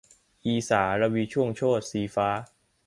[0.45, 2.29] อีสา-รวีช่วงโชติ- สีฟ้า